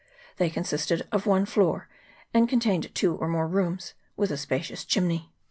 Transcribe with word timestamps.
They 0.37 0.49
consisted 0.49 1.07
of 1.11 1.27
one 1.27 1.45
floor, 1.45 1.87
and 2.33 2.49
contained 2.49 2.95
two 2.95 3.15
or 3.17 3.27
more 3.27 3.47
rooms, 3.47 3.93
with 4.17 4.31
a 4.31 4.35
spacious 4.37 4.83
chimney. 4.83 5.31